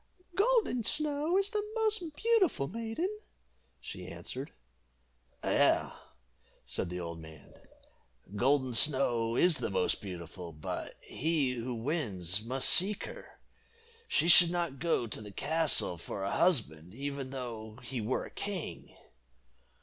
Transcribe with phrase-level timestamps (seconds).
[0.33, 3.07] "Golden Snow is the most beautiful maiden,"
[3.79, 4.51] she answered.
[5.43, 5.93] "Yes,"
[6.65, 7.53] said the old man,
[8.35, 13.39] "Golden Snow is the most beautiful, but he who wins must seek her.
[14.07, 18.31] She should not go to the castle for a husband, even though he were a
[18.31, 18.95] king."